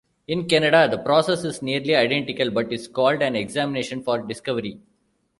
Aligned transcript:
In 0.27 0.47
Canada, 0.47 0.87
the 0.89 0.97
process 0.97 1.43
is 1.43 1.61
nearly 1.61 1.93
identical 1.95 2.49
but 2.49 2.73
is 2.73 2.87
called 2.87 3.21
an 3.21 3.35
examination 3.35 4.01
for 4.01 4.17
discovery. 4.19 4.79